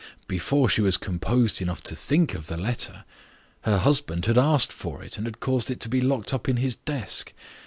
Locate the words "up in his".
6.33-6.73